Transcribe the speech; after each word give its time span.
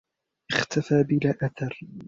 اختفى 0.51 1.03
بلا 1.03 1.35
أثر. 1.43 1.79